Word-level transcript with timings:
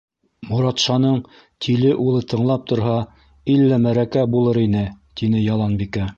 —Моратшаның 0.51 1.19
тиле 1.65 1.91
улы 2.05 2.21
тыңлап 2.33 2.65
торһа, 2.73 2.97
иллә 3.57 3.81
мәрәкә 3.85 4.27
булыр 4.37 4.63
ине,— 4.67 4.85
тине 5.21 5.47
Яланбикә. 5.47 6.09